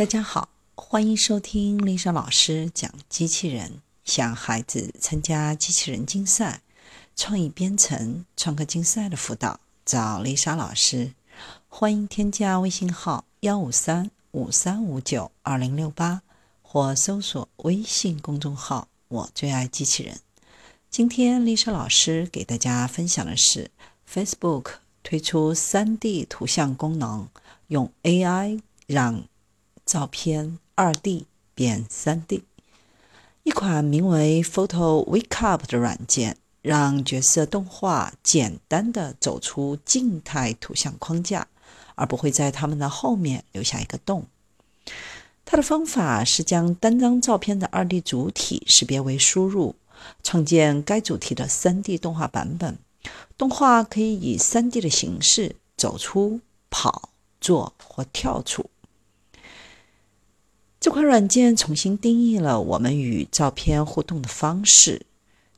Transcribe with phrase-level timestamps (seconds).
[0.00, 3.82] 大家好，欢迎收听丽莎老师讲机器人。
[4.02, 6.62] 想孩子参加机器人竞赛、
[7.14, 11.12] 创意编程、创客竞赛的辅导，找丽莎老师。
[11.68, 16.22] 欢迎添加微信号幺五三五三五九二零六八，
[16.62, 20.18] 或搜索微信公众号“我最爱机器人”。
[20.88, 23.70] 今天丽莎老师给大家分享的是
[24.10, 27.28] Facebook 推出 3D 图像功能，
[27.66, 29.24] 用 AI 让
[29.90, 32.44] 照片二 D 变三 D。
[33.42, 41.48] 一款名为 Photo Wake Up 的软件，让角色动画简单的走出静态图像框架，
[41.96, 44.26] 而不会在它们的后面留下一个洞。
[45.44, 49.74] 它的方法是将单张照片的二 D 主体识别为输入，
[50.22, 52.78] 创建该主题的三 D 动画版本。
[53.36, 56.38] 动画可以以三 D 的形式走出、
[56.70, 57.08] 跑、
[57.40, 58.70] 坐或跳出。
[60.80, 65.04] 这款软件重新定义了我们与照片互动的方式。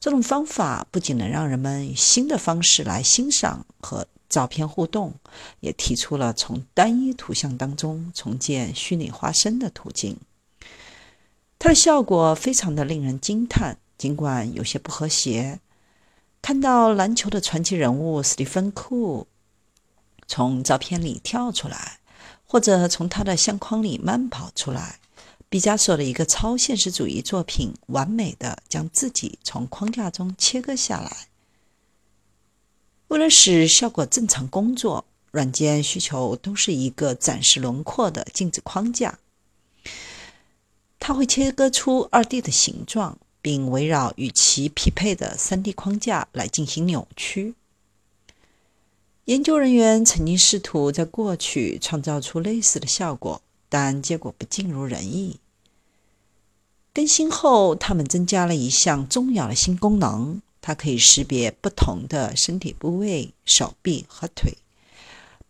[0.00, 5.14] 这种方法不仅能让人们以新的方式来欣赏和照片互动，
[5.60, 10.16] 也提出了从单一图像当中重建虚拟化身的途径。
[11.56, 15.60] 它的效果非常的令人惊叹，尽管有些不和谐。
[16.42, 19.28] 看到篮球的传奇人物史蒂芬·库
[20.26, 22.00] 从照片里跳出来，
[22.44, 24.98] 或者从他的相框里慢跑出来。
[25.52, 31.28] 毕加索的一个超现实主义作品，完美的将自己从框架中切割下来。
[33.08, 39.18] 为了使效果正常工作，软件需求都是一个展示轮廓的静止框架。
[40.98, 47.54] 它会切割出二 D 的形状，并围绕与其匹配的三 D 框架来进行扭曲。
[49.26, 55.38] 研究人员曾经试图在过去创造出类似的效果，但结果不尽如人意。
[56.94, 64.58] 更新后，他们增加了一项重要的新功能：它可以识别不同的身体部位、手臂和腿，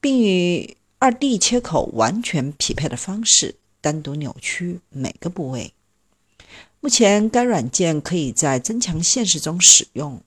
[0.00, 5.72] 并与二 D 切口完全匹配的方式单独扭曲每个部位。
[6.78, 10.20] 目前，该软件可以在增强现实中使用。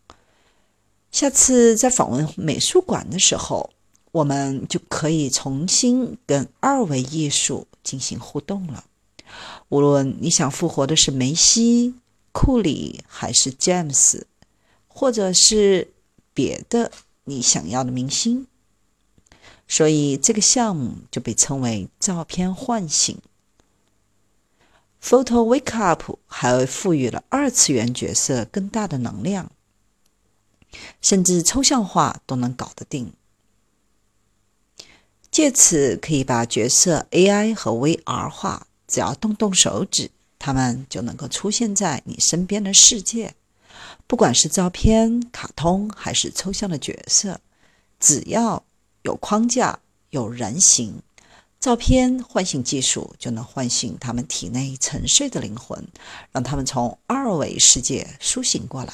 [1.11, 3.69] 下次在访问美术馆的时候，
[4.11, 8.83] 我们就可以重新跟二维艺术进行互动了。
[9.69, 11.95] 无论你想复活的是梅西、
[12.31, 14.27] 库里，还是詹姆斯，
[14.87, 15.93] 或者是
[16.33, 16.91] 别的
[17.23, 18.47] 你想要的明星，
[19.67, 23.17] 所以这个项目就被称为“照片唤醒”。
[25.01, 29.51] Photo Wake Up 还赋予了二次元角色更大的能量，
[31.01, 33.13] 甚至抽象化都能搞得定，
[35.29, 38.67] 借此可以把角色 AI 和 VR 化。
[38.87, 43.33] 只要动动手指，它们就能够出现在你身边的世界。
[44.07, 47.39] 不管是照片、卡通还是抽象的角色，
[47.99, 48.63] 只要
[49.01, 49.79] 有框架、
[50.11, 51.01] 有人形，
[51.59, 55.87] 照片唤醒技术就能唤醒他们体内沉睡的灵魂，
[56.31, 58.93] 让他们从二维世界苏醒过来。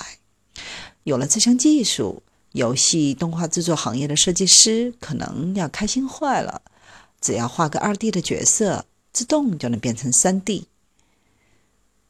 [1.03, 2.23] 有了这项技术，
[2.53, 6.61] 游戏动画制作行业的设计师可能要开心坏了。
[7.19, 8.85] 只要画个二 D 的角色。
[9.11, 10.67] 自动就能变成三 D。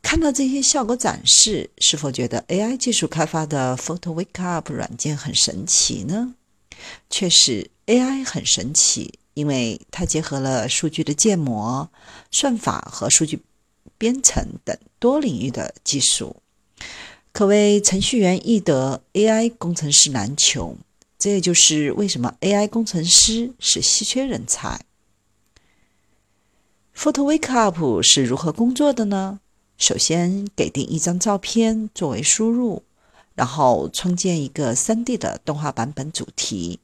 [0.01, 6.35] 看到这些效果展示，是否觉得 AI 技术开发的 Photo Wake Up 软件很神奇呢？
[7.09, 11.89] 确实，AI 很神奇，因为它结合了数据的建模、
[12.31, 13.39] 算法和数据
[13.97, 16.35] 编程等多领域的技术，
[17.31, 20.75] 可谓程序员易得，AI 工程师难求。
[21.19, 24.81] 这也就是为什么 AI 工程师是稀缺人才。
[26.96, 29.40] Photo Wake Up 是如何工作的呢？
[29.78, 32.84] 首先，给定一张照片作为输入，
[33.34, 36.80] 然后创建一个 3D 的动画版本主题。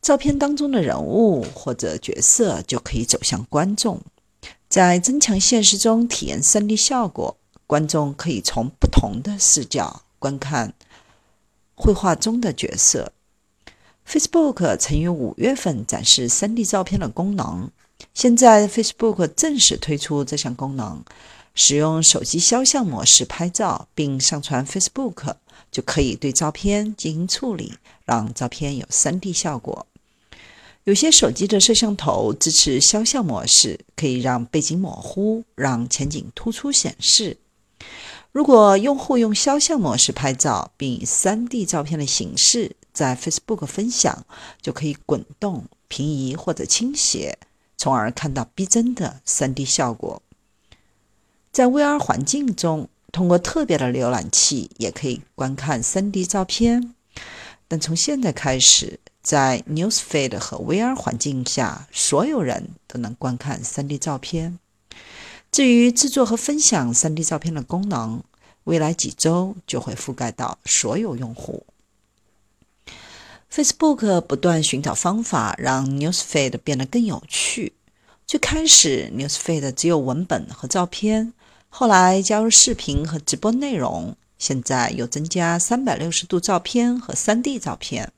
[0.00, 4.00] 照片当中的人物或者角色就可以走向观众，
[4.68, 7.36] 在增强现实中体验 3D 效果。
[7.66, 10.72] 观众可以从不同的视角观看
[11.74, 13.12] 绘画中的角色。
[14.08, 17.70] Facebook 曾于五月份展示 3D 照片的功能。
[18.14, 21.04] 现在，Facebook 正式推出这项功能，
[21.54, 25.34] 使用手机肖像模式拍照并上传 Facebook，
[25.70, 27.74] 就可以对照片进行处理，
[28.06, 29.86] 让照片有 3D 效果。
[30.84, 37.36] 有些手机的摄像头支持肖像模式，可以让背景模糊，让前景突出显示。
[38.32, 44.26] 如果用户用肖像模式拍照，并以 3D 照片的形式，在 Facebook 分享
[44.60, 47.38] 就可以滚动、平移或者倾斜，
[47.76, 50.20] 从而看到逼真的 3D 效果。
[51.52, 56.92] 在 VR 环境中，通过特别的浏览器也可以观看 3D 照片。
[57.68, 64.58] 但从现在开始，在 Newsfeed 和 VR 环境下，所有人都能观看 3D 照片。
[65.52, 68.24] 至于制作和分享 3D 照片的功能，
[68.64, 71.64] 未来几周就会覆盖到所有用户。
[73.52, 77.72] Facebook 不断寻找方法让 Newsfeed 变得更有趣。
[78.26, 81.32] 最开始，Newsfeed 只有文本和照片，
[81.68, 88.12] 后来加入视频和直播内容，现在又增加360度照片和 3D 照片。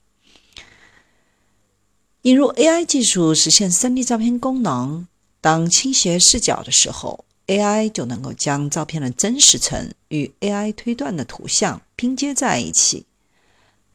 [2.23, 5.07] 引入 AI 技术实现 3D 照片功能。
[5.41, 13.07] 当倾斜视角的时候，AI 就能够将照片的真实层与 AI 推断的图像拼接在一起。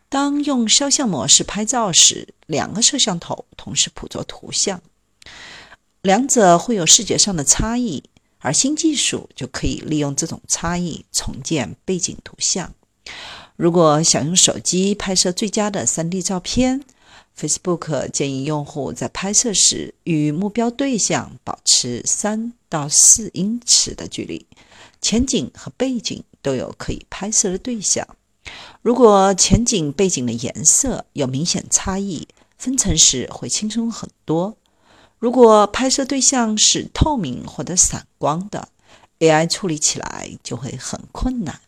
[0.09, 4.81] 当用肖像模式拍照时，两个摄像头同时捕捉图像，
[6.01, 8.03] 两者会有视觉上的差异，
[8.39, 12.73] 而新技术就可以利用这种差异重建背景图像。
[13.55, 16.83] 如果想用手机拍摄最佳的 3D 照片
[17.37, 24.45] ，Facebook 建议用户在拍摄时与目标对象保持三到四英尺的距离，
[25.01, 28.07] 前景和背景都有可以拍摄的对象。
[28.81, 32.27] 如果前景、背景的颜色有明显差异，
[32.57, 34.57] 分层时会轻松很多。
[35.17, 38.69] 如果拍摄对象是透明或者散光的
[39.19, 41.61] ，AI 处理起来就会很困难。